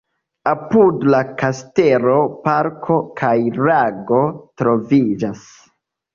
[0.51, 2.15] Apud la kastelo
[2.47, 3.35] parko kaj
[3.67, 5.47] lago troviĝas.